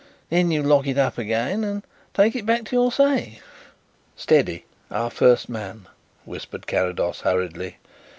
[0.31, 1.83] Then you lock it up again and
[2.15, 3.39] take it back to your safe."
[4.15, 4.65] "Steady!
[4.89, 5.87] our first man,"
[6.25, 7.77] whispered Carrados hurriedly.